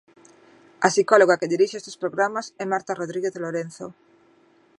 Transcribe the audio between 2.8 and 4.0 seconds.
Rodríguez Lorenzo.